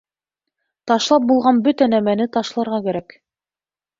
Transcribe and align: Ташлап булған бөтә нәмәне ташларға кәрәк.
Ташлап 0.91 1.27
булған 1.31 1.59
бөтә 1.67 1.87
нәмәне 1.95 2.27
ташларға 2.37 2.79
кәрәк. 2.87 3.17